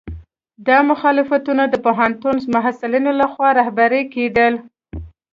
[0.67, 4.53] دا مخالفتونه د پوهنتون محصلینو لخوا رهبري کېدل.